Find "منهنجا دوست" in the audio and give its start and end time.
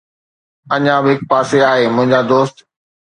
1.95-2.57